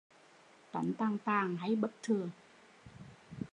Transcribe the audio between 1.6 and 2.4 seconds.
bất thường